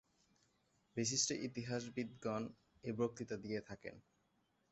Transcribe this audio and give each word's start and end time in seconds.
বিশিষ্ট 0.97 1.29
ইতিহাসবিদগণ 1.47 2.43
এই 2.83 2.93
বক্তৃতা 2.99 3.35
দিয়ে 3.37 3.59
থাকেন। 3.61 3.95